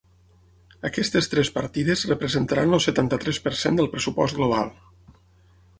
Aquestes 0.87 1.29
tres 1.33 1.51
partides 1.57 2.05
representaran 2.13 2.75
el 2.79 2.83
setanta-tres 2.87 3.43
per 3.49 3.55
cent 3.61 3.79
del 3.81 3.93
pressupost 3.95 4.41
global. 4.41 4.75